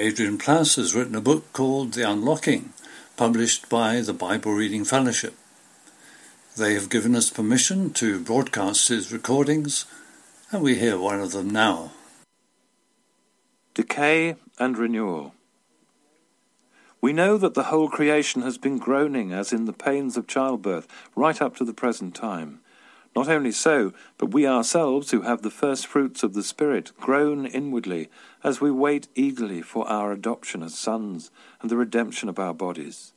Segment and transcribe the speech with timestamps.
[0.00, 2.72] Adrian Plass has written a book called The Unlocking,
[3.16, 5.34] published by the Bible Reading Fellowship.
[6.56, 9.86] They have given us permission to broadcast his recordings,
[10.52, 11.90] and we hear one of them now.
[13.74, 15.34] Decay and renewal.
[17.00, 20.86] We know that the whole creation has been groaning as in the pains of childbirth
[21.16, 22.60] right up to the present time.
[23.16, 27.46] Not only so, but we ourselves, who have the first fruits of the Spirit, groan
[27.46, 28.08] inwardly
[28.44, 31.30] as we wait eagerly for our adoption as sons
[31.60, 33.12] and the redemption of our bodies.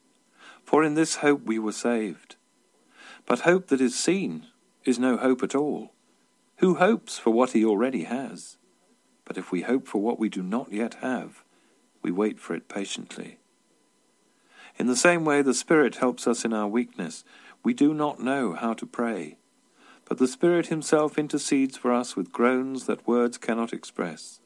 [0.63, 2.35] For in this hope we were saved.
[3.25, 4.47] But hope that is seen
[4.85, 5.93] is no hope at all.
[6.57, 8.57] Who hopes for what he already has?
[9.25, 11.43] But if we hope for what we do not yet have,
[12.01, 13.37] we wait for it patiently.
[14.77, 17.23] In the same way, the Spirit helps us in our weakness.
[17.63, 19.37] We do not know how to pray.
[20.11, 24.41] But the Spirit Himself intercedes for us with groans that words cannot express.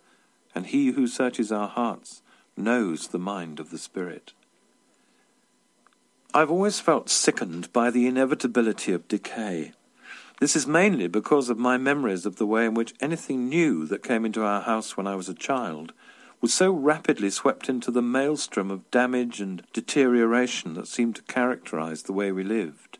[0.54, 2.22] And He who searches our hearts
[2.56, 4.34] knows the mind of the Spirit.
[6.36, 9.72] I've always felt sickened by the inevitability of decay.
[10.40, 14.04] This is mainly because of my memories of the way in which anything new that
[14.04, 15.94] came into our house when I was a child
[16.42, 22.04] was so rapidly swept into the maelstrom of damage and deterioration that seemed to characterize
[22.04, 23.00] the way we lived.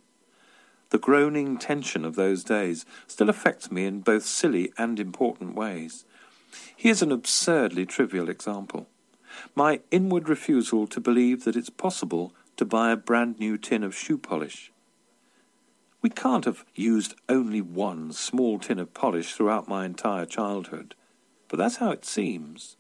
[0.90, 6.06] The groaning tension of those days still affects me in both silly and important ways.
[6.76, 8.88] Here's an absurdly trivial example.
[9.56, 13.96] My inward refusal to believe that it's possible to buy a brand new tin of
[13.96, 14.72] shoe polish.
[16.02, 20.94] We can't have used only one small tin of polish throughout my entire childhood,
[21.48, 22.78] but that's how it seems.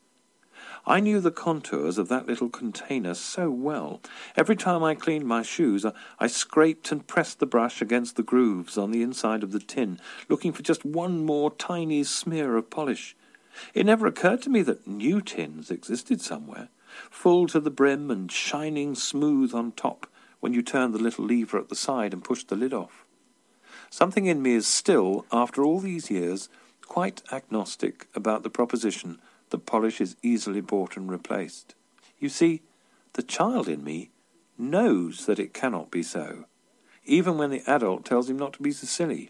[0.88, 4.01] I knew the contours of that little container so well.
[4.35, 5.84] Every time I cleaned my shoes,
[6.19, 10.00] I scraped and pressed the brush against the grooves on the inside of the tin,
[10.29, 13.16] looking for just one more tiny smear of polish.
[13.73, 16.69] It never occurred to me that new tins existed somewhere,
[17.09, 20.05] full to the brim and shining smooth on top
[20.40, 23.05] when you turned the little lever at the side and pushed the lid off.
[23.90, 26.47] Something in me is still, after all these years,
[26.85, 29.20] quite agnostic about the proposition
[29.50, 31.76] that polish is easily bought and replaced.
[32.20, 32.62] You see,
[33.14, 34.12] the child in me
[34.58, 36.46] knows that it cannot be so,
[37.06, 39.30] even when the adult tells him not to be so silly.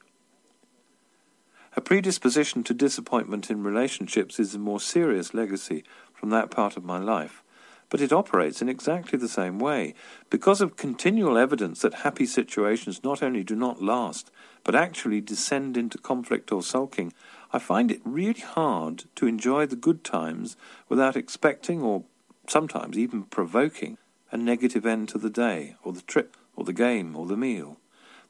[1.77, 5.83] A predisposition to disappointment in relationships is a more serious legacy
[6.13, 7.43] from that part of my life,
[7.89, 9.93] but it operates in exactly the same way.
[10.29, 14.31] Because of continual evidence that happy situations not only do not last,
[14.63, 17.11] but actually descend into conflict or sulking,
[17.55, 20.57] I find it really hard to enjoy the good times
[20.89, 22.03] without expecting or
[22.49, 23.97] sometimes even provoking
[24.29, 27.77] a negative end to the day, or the trip, or the game, or the meal.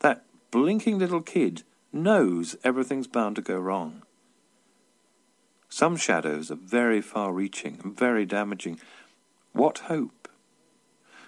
[0.01, 4.03] That blinking little kid knows everything's bound to go wrong.
[5.69, 8.79] Some shadows are very far reaching and very damaging,
[9.53, 10.29] what hope?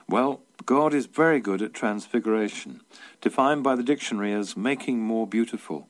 [0.08, 2.82] Well, God is very good at transfiguration,
[3.22, 5.90] defined by the dictionary as making more beautiful.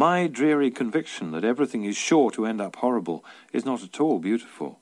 [0.00, 4.18] My dreary conviction that everything is sure to end up horrible is not at all
[4.18, 4.80] beautiful.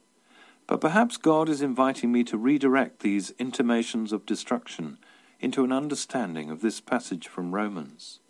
[0.69, 4.97] But perhaps God is inviting me to redirect these intimations of destruction
[5.41, 8.20] into an understanding of this passage from Romans.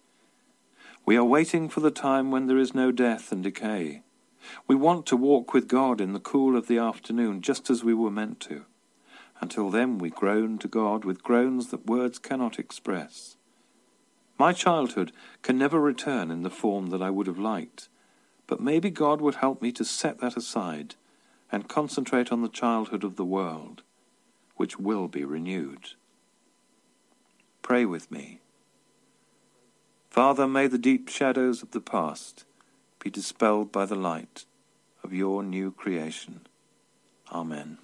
[1.05, 4.01] We are waiting for the time when there is no death and decay,
[4.67, 7.93] we want to walk with God in the cool of the afternoon, just as we
[7.93, 8.65] were meant to.
[9.43, 13.37] Until then, we groan to God with groans that words cannot express.
[14.39, 15.13] My childhood
[15.43, 17.89] can never return in the form that I would have liked,
[18.47, 20.95] but maybe God would help me to set that aside
[21.51, 23.83] and concentrate on the childhood of the world,
[24.57, 25.91] which will be renewed.
[27.63, 28.41] Pray with me.
[30.09, 32.45] Father, may the deep shadows of the past
[32.99, 34.45] be dispelled by the light
[35.03, 36.47] of your new creation.
[37.33, 37.79] Amen.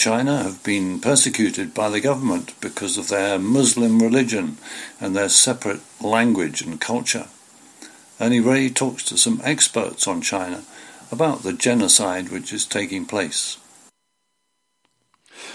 [0.00, 4.56] China have been persecuted by the government because of their Muslim religion
[4.98, 7.26] and their separate language and culture.
[8.18, 10.62] Ernie Rea talks to some experts on China
[11.12, 13.58] about the genocide which is taking place.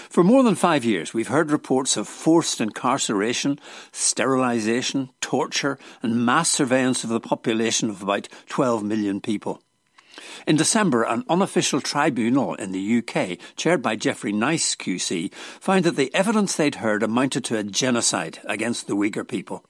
[0.08, 3.58] For more than five years, we've heard reports of forced incarceration,
[3.90, 9.60] sterilisation, torture, and mass surveillance of the population of about 12 million people.
[10.46, 15.96] In December, an unofficial tribunal in the UK, chaired by Geoffrey Nice QC, found that
[15.96, 19.64] the evidence they'd heard amounted to a genocide against the Uyghur people.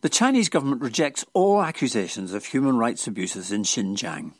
[0.00, 4.32] The Chinese government rejects all accusations of human rights abuses in Xinjiang.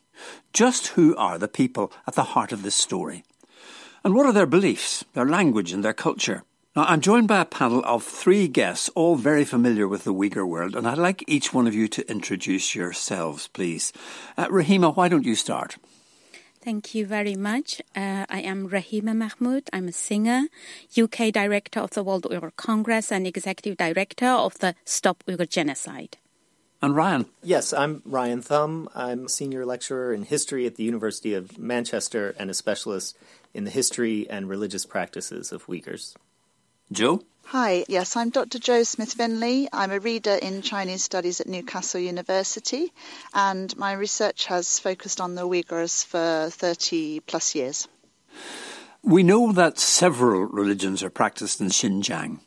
[0.53, 3.23] Just who are the people at the heart of this story?
[4.03, 6.43] And what are their beliefs, their language, and their culture?
[6.77, 10.47] Now, I'm joined by a panel of three guests, all very familiar with the Uyghur
[10.47, 13.91] world, and I'd like each one of you to introduce yourselves, please.
[14.37, 15.77] Uh, Rahima, why don't you start?
[16.61, 17.81] Thank you very much.
[17.95, 19.69] Uh, I am Rahima Mahmut.
[19.73, 20.49] I'm a singer,
[20.95, 26.17] UK Director of the World Uyghur Congress, and Executive Director of the Stop Uyghur Genocide.
[26.79, 27.25] And Rian?
[27.41, 28.87] Yes, I'm Rian Thum.
[28.93, 33.17] I'm a senior lecturer in history at the University of Manchester and a specialist
[33.51, 36.13] in the history and religious practices of Uyghurs.
[36.91, 37.21] Jo?
[37.47, 38.59] Hi, yes, I'm Dr.
[38.59, 39.67] Jo Smith Finley.
[39.71, 42.91] I'm a reader in Chinese studies at Newcastle University,
[43.33, 47.87] and my research has focused on the Uyghurs for 30 plus years.
[49.03, 52.39] We know that several religions are practiced in Xinjiang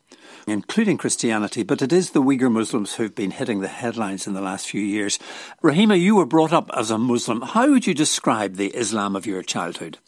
[0.47, 4.41] including Christianity, but it is the Uyghur Muslims who've been hitting the headlines in the
[4.41, 5.19] last few years.
[5.63, 7.43] Rahima, you were brought up as a Muslim.
[7.43, 9.99] How would you describe the Islam of your childhood?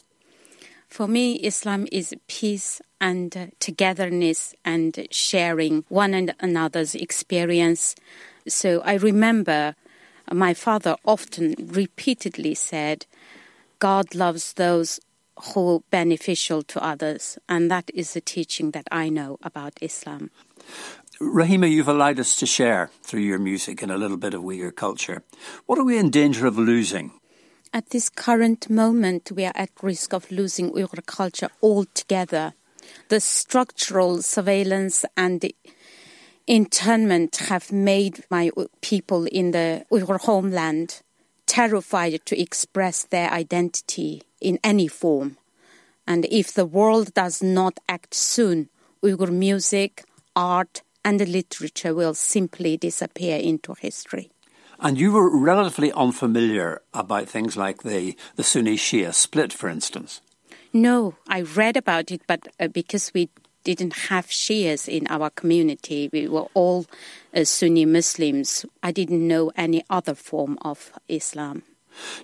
[0.93, 7.95] For me, Islam is peace and uh, togetherness and sharing one and another's experience.
[8.47, 9.75] So I remember
[10.31, 13.07] my father often repeatedly said,
[13.79, 15.01] God loves those
[15.55, 20.31] who are beneficial to others, and that is the teaching that I know about Islam.
[21.19, 24.77] Rahima, you've allowed us to share through your music and a little bit of Uyghur
[24.77, 25.23] culture.
[25.65, 27.13] What are we in danger of losing?
[27.75, 32.53] At this current moment, we are at risk of losing Uyghur culture altogether.
[33.09, 35.43] The structural surveillance and
[36.47, 38.51] internment have made my
[38.83, 41.01] people in the Uyghur homeland
[41.47, 45.39] terrified to express their identity in any form.
[46.07, 48.69] And if the world does not act soon,
[49.03, 50.05] Uyghur music,
[50.37, 54.31] art, and literature will simply disappear into history.
[54.85, 60.21] And you were relatively unfamiliar about things like the, the Sunni Shia split, for instance.
[60.73, 63.29] No, I read about it, but uh, because we
[63.63, 66.87] didn't have Shias in our community, we were all
[67.33, 68.67] uh, Sunni Muslims.
[68.83, 71.63] I didn't know any other form of Islam.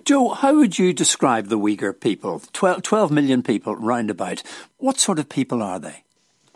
[0.03, 2.41] Jo, how would you describe the Uyghur people?
[2.51, 4.43] 12, 12 million people roundabout.
[4.79, 6.03] What sort of people are they?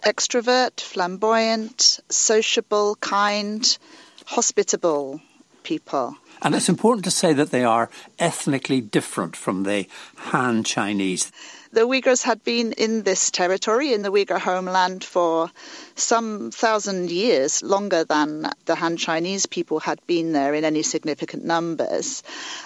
[0.04, 3.78] Extrovert, flamboyant, sociable, kind,
[4.26, 5.22] hospitable
[5.64, 6.16] people.
[6.42, 7.90] And it's important to say that they are
[8.20, 11.32] ethnically different from the Han Chinese.
[11.74, 15.50] The Uyghurs had been in this territory, in the Uyghur homeland, for
[15.96, 21.46] some thousand years, longer than the Han Chinese people had been there in any significant
[21.46, 22.22] numbers.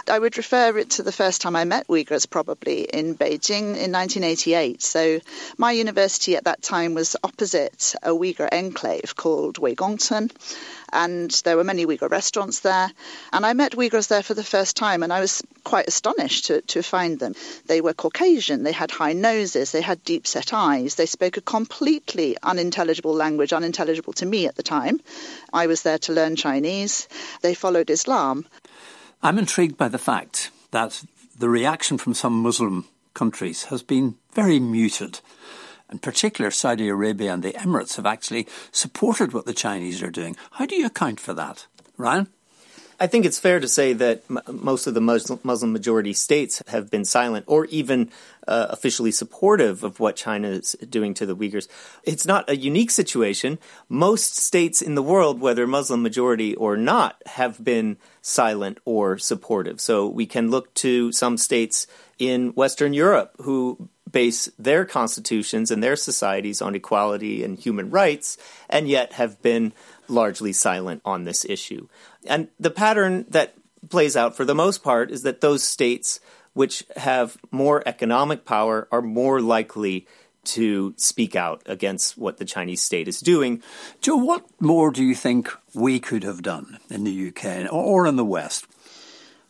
[0.09, 3.93] I would refer it to the first time I met Uyghurs, probably in Beijing in
[3.93, 4.81] 1988.
[4.83, 5.21] So
[5.57, 10.31] my university at that time was opposite a Uyghur enclave called Weigongcun
[10.91, 12.91] and there were many Uyghur restaurants there.
[13.33, 16.61] And I met Uyghurs there for the first time, and I was quite astonished to,
[16.61, 17.35] to find them.
[17.65, 21.41] They were Caucasian, they had high noses, they had deep set eyes, they spoke a
[21.41, 24.99] completely unintelligible language, unintelligible to me at the time.
[25.53, 27.07] I was there to learn Chinese.
[27.41, 28.45] They followed Islam.
[29.21, 31.03] I'm intrigued by the fact that
[31.37, 35.19] the reaction from some Muslim countries has been very muted
[35.91, 40.35] in particular Saudi Arabia and the Emirates have actually supported what the Chinese are doing.
[40.51, 41.67] How do you account for that?
[41.97, 42.27] Rian?
[42.99, 46.89] I think it's fair to say that m- most of the Muslim majority states have
[46.89, 48.09] been silent or even
[48.47, 51.67] uh, officially supportive of what China is doing to the Uyghurs.
[52.03, 53.59] It's not a unique situation.
[53.87, 59.79] Most states in the world, whether Muslim majority or not, have been silent or supportive.
[59.79, 61.85] So we can look to some states
[62.17, 68.37] in Western Europe who base their constitutions and their societies on equality and human rights,
[68.69, 69.73] and yet have been
[70.07, 71.87] largely silent on this issue.
[72.25, 73.55] And the pattern that
[73.89, 76.19] plays out for the most part is that those states
[76.53, 80.07] which have more economic power are more likely
[80.43, 83.61] to speak out against what the Chinese state is doing.
[84.01, 88.15] Jo, what more do you think we could have done in the UK or in
[88.15, 88.65] the West?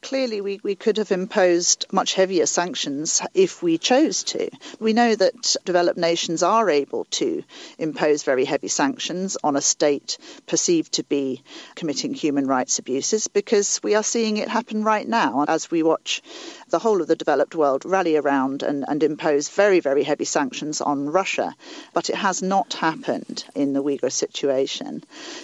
[0.02, 4.50] Clearly, we, we could have imposed much heavier sanctions if we chose to.
[4.80, 7.44] We know that developed nations are able to
[7.78, 11.44] impose very heavy sanctions on a state perceived to be
[11.76, 16.22] committing human rights abuses because we are seeing it happen right now as we watch
[16.70, 20.82] the whole of the developed world rally around and, and impose very, very heavy sanctions
[20.82, 21.56] on Russia.
[21.94, 25.04] But it has not happened in the Uyghur situation.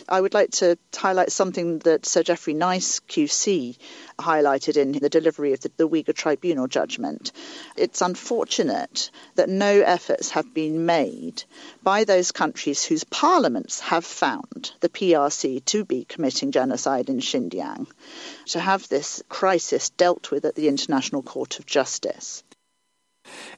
[0.10, 3.77] I would like to highlight something that Sir Geoffrey Nice QC
[4.20, 7.32] highlighted in the delivery of the, the Uyghur Tribunal judgment.
[7.75, 11.44] It's unfortunate that no efforts have been made
[11.84, 17.88] by those countries whose parliaments have found the PRC to be committing genocide in Xinjiang
[18.47, 22.43] to have this crisis dealt with at the International Court of Justice.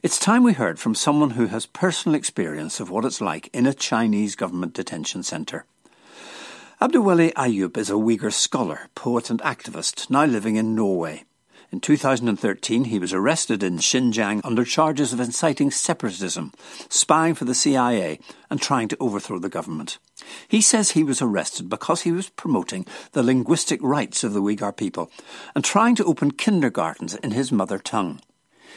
[0.02, 3.66] It's time we heard from someone who has personal experience of what it's like in
[3.66, 5.64] a Chinese government detention centre.
[6.80, 11.24] Abduweli Ayup is a Uyghur scholar, poet, and activist now living in Norway.
[11.72, 16.52] In 2013, he was arrested in Xinjiang under charges of inciting separatism,
[16.88, 19.98] spying for the CIA, and trying to overthrow the government.
[20.48, 24.76] He says he was arrested because he was promoting the linguistic rights of the Uyghur
[24.76, 25.10] people
[25.54, 28.20] and trying to open kindergartens in his mother tongue.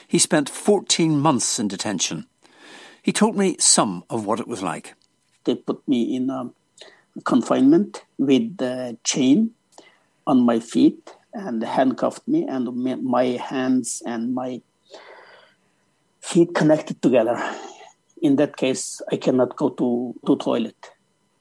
[0.08, 2.28] He spent 14 months in detention.
[3.02, 4.96] He told me some of what it was like.
[5.46, 6.30] They put me in
[7.24, 9.52] confinement with the chain
[10.28, 14.62] on my feet and handcuffed me and my hands and my
[16.22, 17.38] feet connected together
[18.22, 20.92] in that case i cannot go to to toilet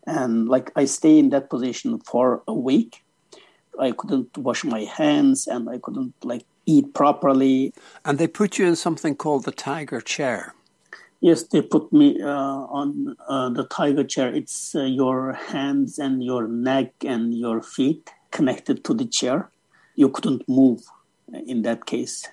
[0.08, 3.04] and like i stay in that position for a week
[3.78, 7.72] i couldn't wash my hands and i couldn't like eat properly
[8.04, 10.54] and they put you in something called the tiger chair
[11.20, 14.32] Yes, they put me uh, on uh, the tiger chair.
[14.32, 19.50] It's uh, your hands and your neck and your feet connected to the chair.
[19.96, 20.82] You couldn't move
[21.32, 22.24] in that case.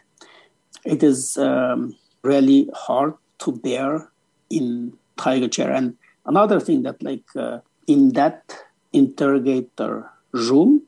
[0.85, 4.11] It is um, really hard to bear
[4.51, 5.71] in tiger chair.
[5.71, 8.55] And another thing that, like, uh, in that
[8.93, 10.83] interrogator room,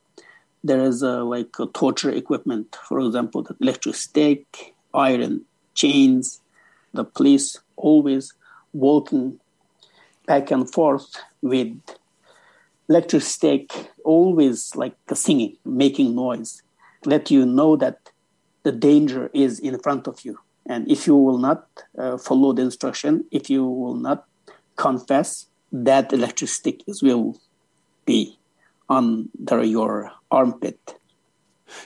[0.64, 2.78] there is a, like a torture equipment.
[2.88, 5.46] For example, the electric stake, iron
[5.76, 6.42] chains.
[6.94, 8.34] The police always
[8.74, 9.40] walking
[10.26, 11.78] back and forth with
[12.90, 13.72] electric stick,
[14.04, 16.62] always like singing, making noise,
[17.06, 18.10] let you know that
[18.64, 20.40] the danger is in front of you.
[20.66, 24.27] And if you will not uh, follow the instruction, if you will not
[24.78, 27.40] confess, that electric stick will
[28.06, 28.38] be
[28.90, 30.96] under your armpit.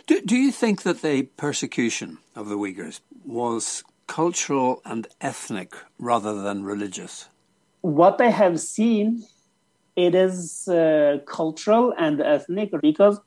[0.05, 6.39] Do, do you think that the persecution of the Uyghurs was cultural and ethnic rather
[6.41, 7.29] than religious?
[7.81, 9.23] What I have seen,
[9.95, 13.19] it is uh, cultural and ethnic because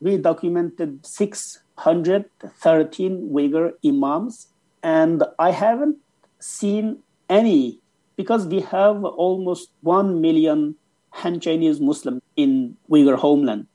[0.00, 4.46] we documented 613 Uyghur imams,
[4.82, 5.98] and I haven't
[6.38, 7.80] seen any
[8.18, 10.74] because we have almost 1 million
[11.20, 13.68] Han Chinese Muslims in Uyghur homeland.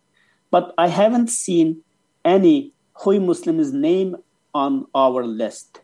[0.51, 1.81] But I haven't seen
[2.25, 4.17] any Hui Muslims name
[4.53, 5.79] on our list.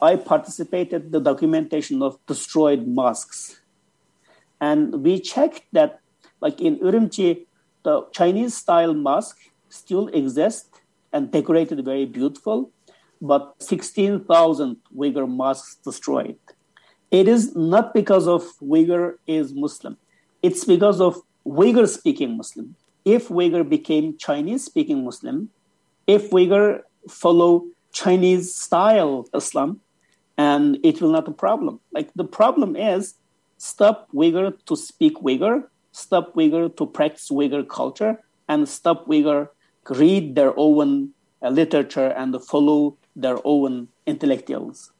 [0.00, 3.60] I participated the documentation of destroyed mosques.
[4.60, 6.00] And we checked that,
[6.42, 7.46] like in Urumqi,
[7.82, 9.38] the Chinese style mosque
[9.70, 10.80] still exists
[11.14, 12.70] and decorated very beautiful,
[13.22, 16.36] but 16,000 Uyghur mosques destroyed.
[17.10, 19.96] It is not because of Uyghur is Muslim.
[20.42, 22.74] It's because of Uyghur speaking Muslim.
[23.04, 25.50] If Uyghur became Chinese speaking Muslim,
[26.06, 29.80] if Uyghur follow Chinese style Islam,
[30.36, 31.80] and it will not a problem.
[31.92, 33.14] Like the problem is
[33.58, 39.48] stop Uyghur to speak Uyghur, stop Uyghur to practice Uyghur culture, and stop Uyghur
[39.88, 41.10] read their own
[41.42, 44.92] uh, literature and follow their own intellectuals.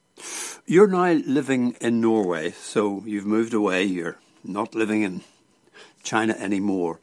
[0.66, 3.84] You're now living in Norway, so you've moved away.
[3.84, 5.22] You're not living in
[6.02, 6.98] China anymore.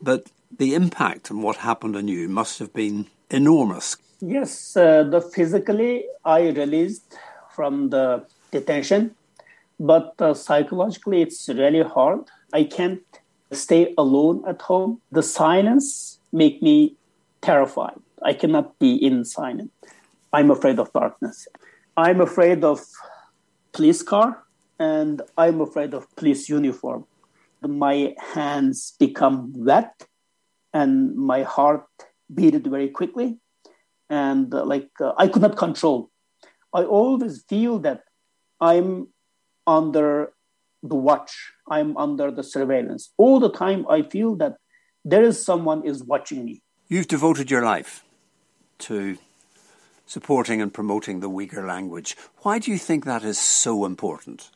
[0.00, 3.96] But the impact and what happened on you must have been enormous.
[4.20, 7.16] Yes, uh, the physically I released
[7.54, 9.14] from the detention,
[9.78, 12.20] but uh, psychologically it's really hard.
[12.52, 13.02] I can't
[13.52, 15.00] stay alone at home.
[15.12, 16.96] The silence make me
[17.42, 17.98] terrified.
[18.22, 19.70] I cannot be in silence.
[20.32, 21.46] I'm afraid of darkness.
[21.96, 22.80] I'm afraid of
[23.72, 24.44] police car
[24.78, 27.06] and I'm afraid of police uniform.
[27.62, 30.06] My hands become wet
[30.72, 31.86] and my heart
[32.32, 33.38] beat very quickly
[34.10, 36.10] and uh, like uh, I could not control
[36.74, 38.02] I always feel that
[38.60, 39.08] I'm
[39.64, 40.32] under
[40.82, 43.12] the watch, I'm under the surveillance.
[43.16, 44.56] All the time, I feel that
[45.04, 46.62] there is someone is watching me.
[46.88, 48.04] You've devoted your life
[48.80, 49.16] to
[50.06, 52.16] supporting and promoting the Uyghur language.
[52.38, 54.50] Why do you think that is so important?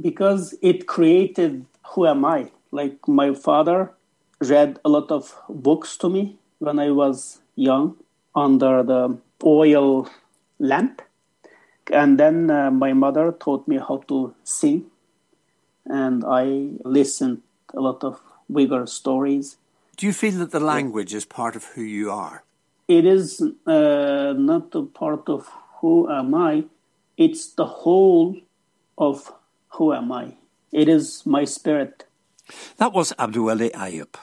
[0.00, 2.50] Because it created who am I?
[2.70, 3.92] Like my father
[4.40, 7.96] read a lot of books to me when I was young
[8.34, 10.08] under the oil
[10.58, 11.02] lamp.
[11.92, 14.86] And then uh, my mother taught me how to sing.
[15.84, 17.42] And I listened
[17.74, 19.56] a lot of Uyghur stories.
[19.96, 22.44] Do you feel that the language is part of who you are?
[22.88, 25.48] It is uh, not a part of
[25.80, 26.64] who am I,
[27.16, 28.36] it's the whole
[28.98, 29.32] of
[29.74, 30.36] who am I.
[30.70, 32.04] It is my spirit.
[32.78, 34.16] That was Abduweli Ayup.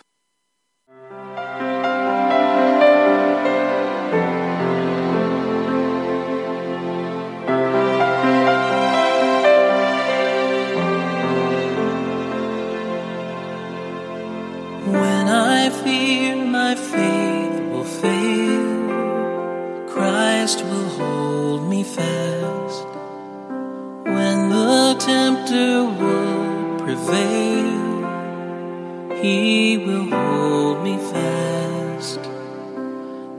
[29.22, 32.20] He will hold me fast.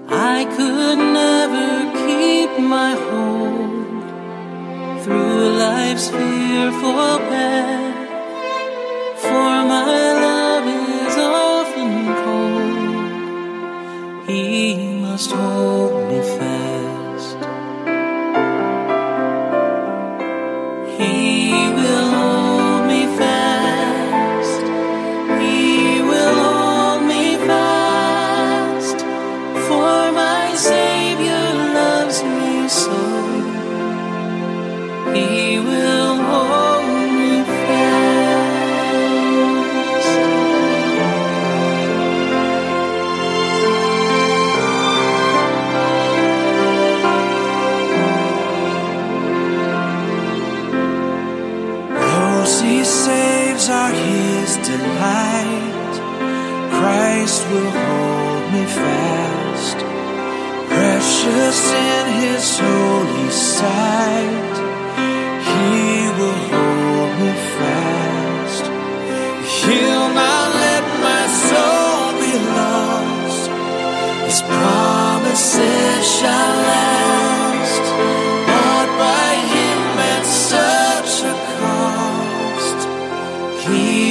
[0.09, 4.05] I could never keep my hold
[5.03, 8.09] through life's fearful path.
[9.23, 10.67] For my love
[11.07, 13.11] is often cold.
[14.29, 14.45] He
[15.01, 16.70] must hold me fast.
[83.73, 84.10] He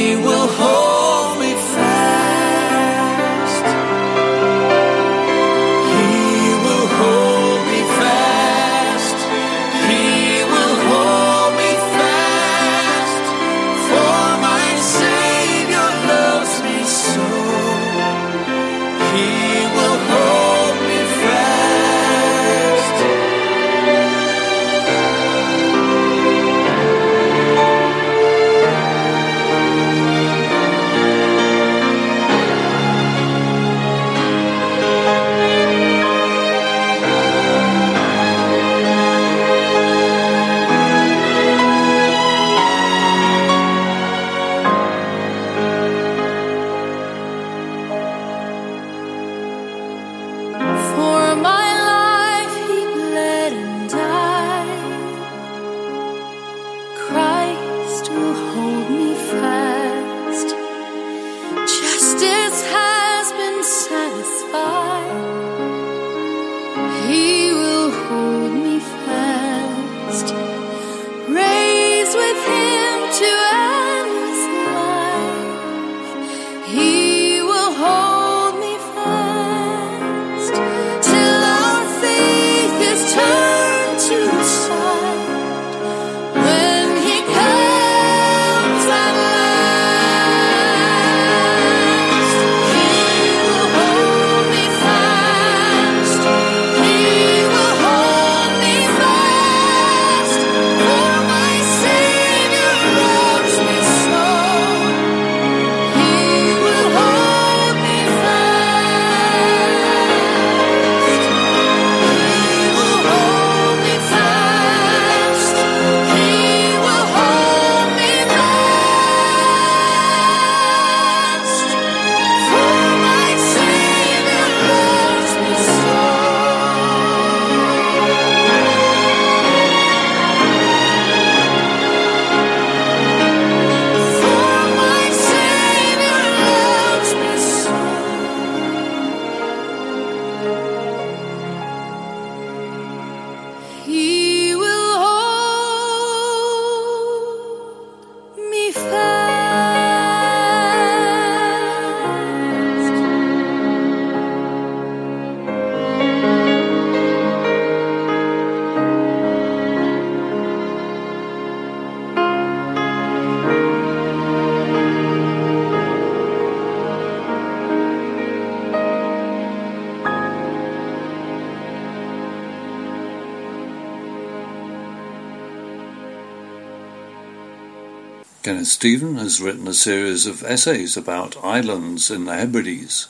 [178.49, 183.07] Kenneth Steven has written a series of essays about islands in the Hebrides.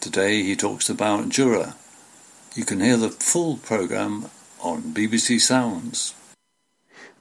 [0.00, 1.76] Today he talks about Jura.
[2.56, 6.14] You can hear the full programme on BBC Sounds.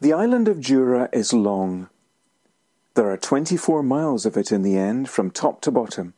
[0.02, 1.90] The island of Jura is long.
[2.96, 6.16] There are 24 miles of it in the end from top to bottom,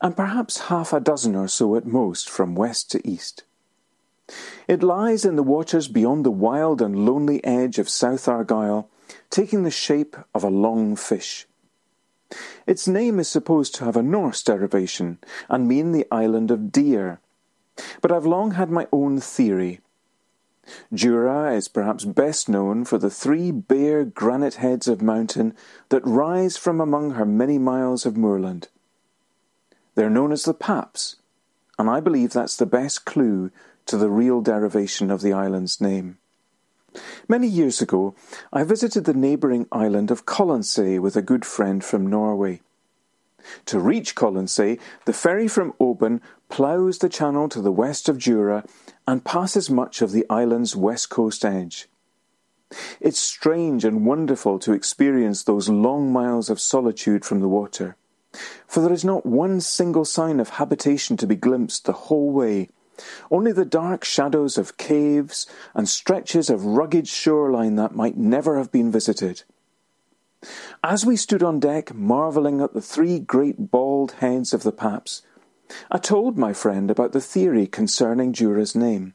[0.00, 3.42] and perhaps half a dozen or so at most from west to east.
[4.68, 8.88] It lies in the waters beyond the wild and lonely edge of South Argyll,
[9.30, 11.46] taking the shape of a long fish.
[12.66, 17.20] Its name is supposed to have a Norse derivation and mean the island of deer,
[18.00, 19.80] but I've long had my own theory.
[20.94, 25.54] Jura is perhaps best known for the three bare granite heads of mountain
[25.88, 28.68] that rise from among her many miles of moorland.
[29.94, 31.16] They're known as the Paps,
[31.78, 33.50] and I believe that's the best clue
[33.86, 36.18] to the real derivation of the island's name.
[37.28, 38.14] Many years ago,
[38.52, 42.60] I visited the neighbouring island of Colonsay with a good friend from Norway.
[43.66, 48.64] To reach Colonsay, the ferry from Oban ploughs the channel to the west of Jura
[49.06, 51.88] and passes much of the island's west coast edge.
[53.00, 57.96] It's strange and wonderful to experience those long miles of solitude from the water,
[58.66, 62.68] for there is not one single sign of habitation to be glimpsed the whole way
[63.30, 68.70] only the dark shadows of caves and stretches of rugged shoreline that might never have
[68.70, 69.42] been visited.
[70.82, 75.22] As we stood on deck, marvelling at the three great bald heads of the Paps,
[75.90, 79.14] I told my friend about the theory concerning Jura's name.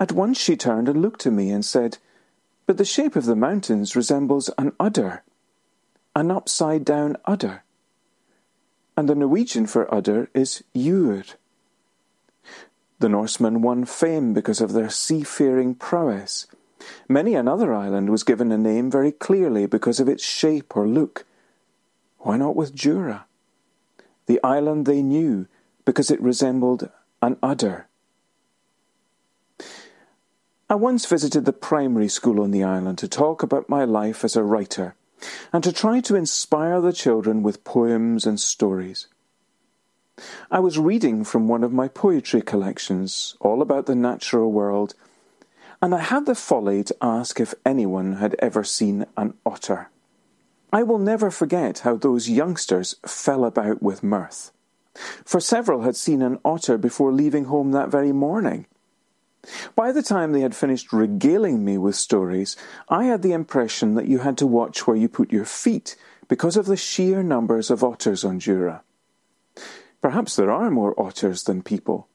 [0.00, 1.98] At once she turned and looked at me and said,
[2.66, 5.22] But the shape of the mountains resembles an udder,
[6.16, 7.62] an upside down udder.
[8.96, 11.24] And the Norwegian for udder is Jur.
[13.04, 16.46] The Norsemen won fame because of their seafaring prowess.
[17.06, 21.26] Many another island was given a name very clearly because of its shape or look.
[22.20, 23.26] Why not with Jura?
[24.24, 25.48] The island they knew
[25.84, 26.88] because it resembled
[27.20, 27.88] an udder.
[30.70, 34.34] I once visited the primary school on the island to talk about my life as
[34.34, 34.94] a writer
[35.52, 39.08] and to try to inspire the children with poems and stories.
[40.50, 44.94] I was reading from one of my poetry collections, all about the natural world,
[45.82, 49.90] and I had the folly to ask if anyone had ever seen an otter.
[50.72, 54.52] I will never forget how those youngsters fell about with mirth,
[55.24, 58.66] for several had seen an otter before leaving home that very morning.
[59.74, 62.56] By the time they had finished regaling me with stories,
[62.88, 65.96] I had the impression that you had to watch where you put your feet
[66.28, 68.82] because of the sheer numbers of otters on Jura.
[70.04, 72.08] Perhaps there are more otters than people.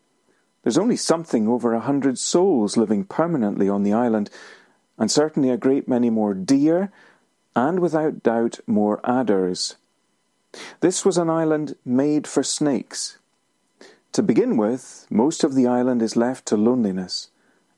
[0.62, 4.30] There's only something over a hundred souls living permanently on the island,
[5.00, 6.92] and certainly a great many more deer,
[7.56, 9.78] and without doubt more adders.
[10.82, 13.18] This was an island made for snakes.
[14.12, 17.32] To begin with, most of the island is left to loneliness,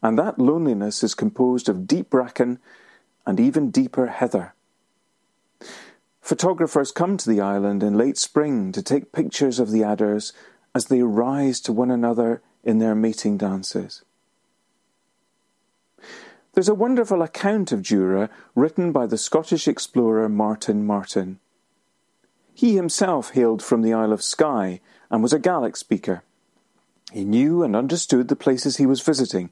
[0.03, 2.59] and that loneliness is composed of deep bracken
[3.25, 4.55] and even deeper heather.
[6.21, 10.33] Photographers come to the island in late spring to take pictures of the adders
[10.73, 14.03] as they rise to one another in their mating dances.
[16.53, 21.39] There's a wonderful account of Jura written by the Scottish explorer Martin Martin.
[22.53, 26.23] He himself hailed from the Isle of Skye and was a Gaelic speaker.
[27.11, 29.49] He knew and understood the places he was visiting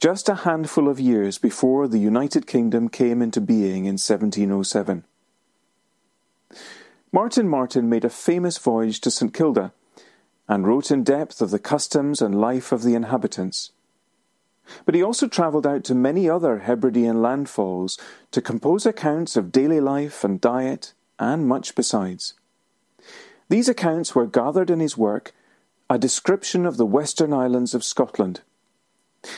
[0.00, 5.02] just a handful of years before the United Kingdom came into being in 1707.
[7.10, 9.72] Martin Martin made a famous voyage to St Kilda
[10.46, 13.72] and wrote in depth of the customs and life of the inhabitants.
[14.84, 17.98] But he also travelled out to many other Hebridean landfalls
[18.32, 22.34] to compose accounts of daily life and diet and much besides.
[23.48, 25.32] These accounts were gathered in his work,
[25.88, 28.42] A Description of the Western Islands of Scotland.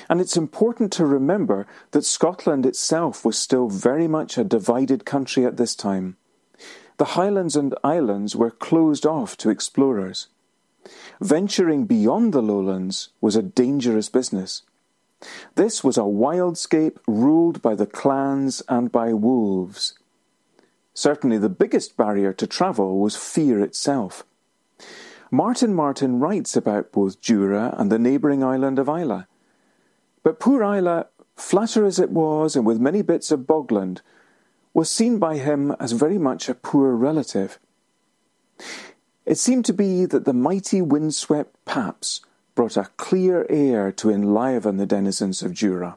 [0.08, 5.46] And it's important to remember that Scotland itself was still very much a divided country
[5.46, 6.16] at this time.
[7.00, 10.28] The highlands and islands were closed off to explorers.
[11.18, 14.64] Venturing beyond the lowlands was a dangerous business.
[15.54, 19.94] This was a wildscape ruled by the clans and by wolves.
[20.92, 24.24] Certainly the biggest barrier to travel was fear itself.
[25.30, 29.22] Martin Martin writes about both Jura and the neighbouring island of Islay.
[30.22, 34.02] But poor Islay, flatter as it was and with many bits of bogland,
[34.72, 37.58] was seen by him as very much a poor relative.
[39.26, 42.20] It seemed to be that the mighty windswept paps
[42.54, 45.96] brought a clear air to enliven the denizens of Jura.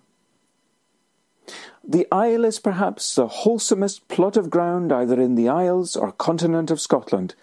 [1.83, 6.71] the Isle is perhaps the wholesomest plot of ground either in the Isles or continent
[6.71, 7.35] of Scotland,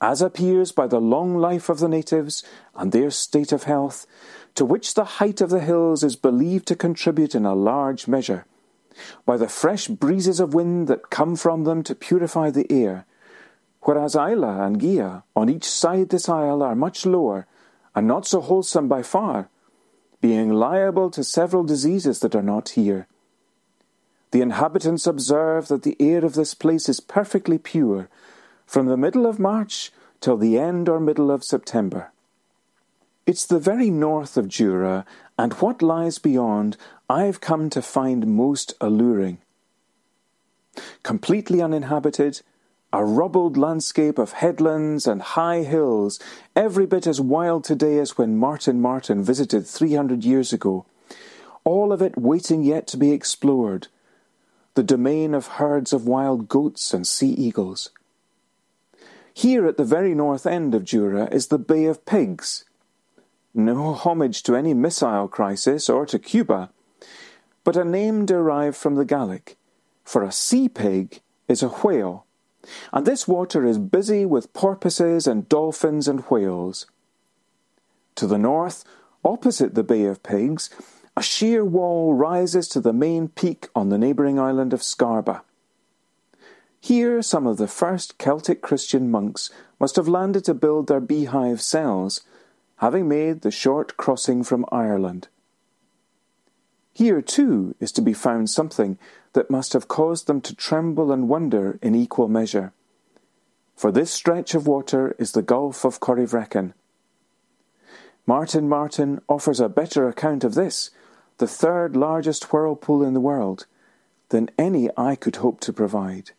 [0.00, 2.42] as appears by the long life of the natives
[2.74, 4.06] and their state of health,
[4.56, 8.44] to which the height of the hills is believed to contribute in a large measure,
[9.24, 13.06] by the fresh breezes of wind that come from them to purify the air,
[13.82, 17.46] whereas Islay and Gigha on each side this isle are much lower,
[17.94, 19.48] and not so wholesome by far,
[20.20, 23.06] being liable to several diseases that are not here.
[24.32, 28.08] The inhabitants observe that the air of this place is perfectly pure,
[28.66, 32.12] from the middle of March till the end or middle of September.
[33.26, 35.04] It's the very north of Jura,
[35.40, 36.76] and what lies beyond
[37.08, 39.38] I've come to find most alluring.
[41.02, 42.42] Completely uninhabited,
[42.92, 46.20] a rubbled landscape of headlands and high hills,
[46.54, 50.84] every bit as wild today as when Martin Martin visited 300 years ago,
[51.64, 53.88] all of it waiting yet to be explored,
[54.74, 57.88] the domain of herds of wild goats and sea eagles.
[59.32, 62.66] Here at the very north end of Jura is the Bay of Pigs.
[63.54, 66.70] No homage to any missile crisis or to Cuba,
[67.64, 69.56] but a name derived from the Gaelic,
[70.04, 72.26] for a sea pig is a whale
[72.92, 76.86] and this water is busy with porpoises and dolphins and whales.
[78.16, 78.84] To the north,
[79.24, 80.70] opposite the Bay of Pigs,
[81.16, 85.42] a sheer wall rises to the main peak on the neighbouring island of Scarba.
[86.80, 91.60] Here, some of the first Celtic Christian monks must have landed to build their beehive
[91.60, 92.22] cells,
[92.80, 95.28] having made the short crossing from Ireland.
[96.94, 98.98] Here, too, is to be found something
[99.34, 102.72] that must have caused them to tremble and wonder in equal measure.
[103.76, 106.72] For this stretch of water is the Gulf of Corryvreckan.
[108.26, 110.90] Martin Martin offers a better account of this,
[111.36, 113.66] the third largest whirlpool in the world,
[114.30, 116.30] than any I could hope to provide.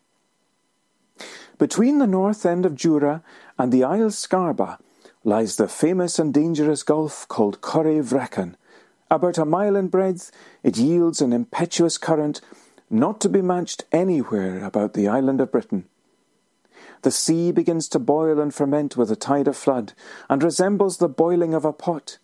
[1.60, 3.22] Between the north end of Jura
[3.60, 4.80] and the Isle Scarba
[5.24, 8.56] lies the famous and dangerous gulf called Corrie Corryvreckan.
[9.10, 10.32] About a mile in breadth,
[10.64, 12.42] it yields an impetuous current
[12.90, 15.86] not to be matched anywhere about the island of Britain.
[17.04, 19.94] The sea begins to boil and ferment with a tide of flood,
[20.30, 22.18] and resembles the boiling of a pot,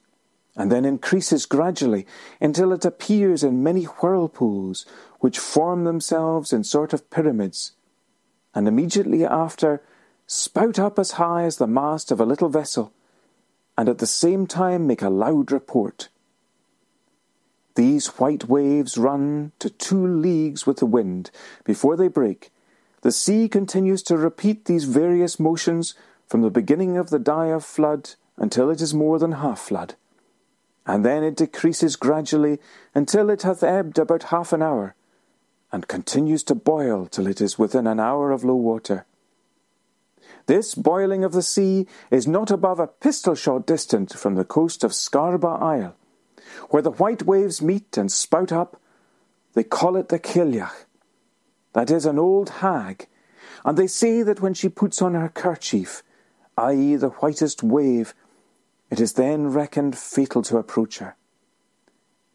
[0.56, 2.06] and then increases gradually
[2.42, 4.86] until it appears in many whirlpools,
[5.20, 7.74] which form themselves in sort of pyramids,
[8.56, 9.82] and immediately after
[10.28, 12.92] spout up as high as the mast of a little vessel,
[13.78, 16.10] and at the same time make a loud report.
[17.76, 21.32] These white waves run to two leagues with the wind
[21.64, 22.52] before they break.
[23.02, 25.94] The sea continues to repeat these various motions
[26.26, 29.96] from the beginning of the die of flood until it is more than half flood.
[30.86, 32.60] And then it decreases gradually
[32.96, 34.96] until it hath ebbed about half an hour,
[35.72, 39.06] and continues to boil till it is within an hour of low water.
[40.48, 44.84] This boiling of the sea is not above a pistol shot distant from the coast
[44.84, 45.96] of Scarba Isle
[46.70, 48.80] where the white waves meet and spout up,
[49.54, 50.86] they call it the Cailleach.
[51.74, 53.08] That is an old hag,
[53.66, 56.04] and they say that when she puts on her kerchief,
[56.58, 58.14] i.e., the whitest wave,
[58.90, 61.16] it is then reckoned fatal to approach her.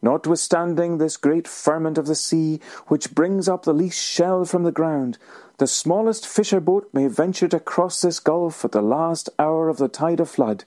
[0.02, 4.72] Notwithstanding this great ferment of the sea, which brings up the least shell from the
[4.72, 5.16] ground,
[5.58, 9.76] the smallest fisher boat may venture to cross this gulf at the last hour of
[9.76, 10.64] the tide of flood,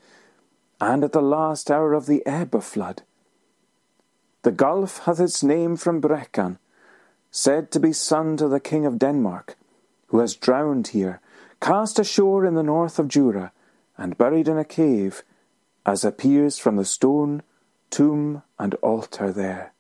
[0.80, 3.04] and at the last hour of the ebb of flood.
[4.44, 6.58] The gulf hath its name from Brecon,
[7.30, 9.58] said to be son to the king of Denmark,
[10.08, 11.20] who has drowned here,
[11.60, 13.52] cast ashore in the north of Jura,
[13.98, 15.24] and buried in a cave,
[15.86, 17.42] as appears from the stone,
[17.96, 19.75] tomb, and altar there.